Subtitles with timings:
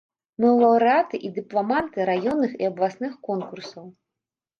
[0.43, 3.85] Мы лаўрэаты і дыпламанты раённых і абласных конкурсаў.